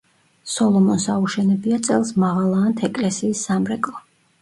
სოლომონს 0.53 1.05
აუშენებია 1.17 1.81
წელს 1.91 2.17
მაღალაანთ 2.25 2.85
ეკლესიის 2.91 3.49
სამრეკლო. 3.51 4.07